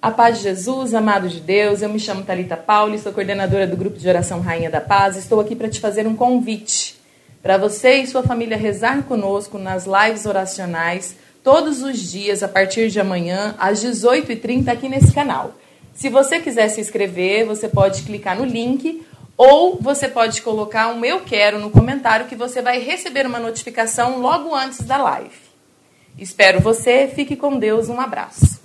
[0.00, 3.76] A paz de Jesus, amado de Deus, eu me chamo Talita Pauli, sou coordenadora do
[3.76, 5.16] grupo de oração Rainha da Paz.
[5.16, 6.96] Estou aqui para te fazer um convite
[7.42, 12.90] para você e sua família rezar conosco nas lives oracionais todos os dias a partir
[12.90, 15.54] de amanhã às 18h30 aqui nesse canal.
[15.92, 19.04] Se você quiser se inscrever, você pode clicar no link
[19.36, 24.20] ou você pode colocar um eu quero no comentário que você vai receber uma notificação
[24.20, 25.34] logo antes da live.
[26.16, 28.56] Espero você, fique com Deus, um abraço.